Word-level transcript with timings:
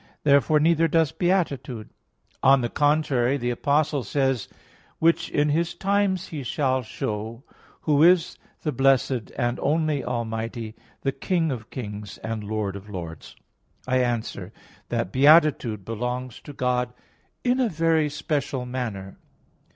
Therefore 0.23 0.59
neither 0.59 0.87
does 0.87 1.11
beatitude. 1.11 1.91
On 2.41 2.61
the 2.61 2.69
contrary, 2.69 3.37
The 3.37 3.51
Apostle 3.51 4.01
says: 4.03 4.47
"Which 4.97 5.29
in 5.29 5.49
His 5.49 5.75
times 5.75 6.29
He 6.29 6.41
shall 6.41 6.81
show, 6.81 7.43
who 7.81 8.01
is 8.01 8.35
the 8.61 8.71
Blessed 8.71 9.31
and 9.37 9.59
only 9.59 10.03
Almighty, 10.03 10.73
the 11.01 11.11
King 11.11 11.51
of 11.51 11.69
Kings 11.69 12.17
and 12.23 12.43
Lord 12.43 12.75
of 12.75 12.89
Lords." 12.89 13.35
(1 13.85 13.93
Tim. 13.93 13.93
6:15). 13.93 13.93
I 13.93 14.03
answer 14.03 14.53
that, 14.89 15.11
Beatitude 15.11 15.85
belongs 15.85 16.39
to 16.45 16.53
God 16.53 16.93
in 17.43 17.59
a 17.59 17.69
very 17.69 18.09
special 18.09 18.65
manner. 18.65 19.19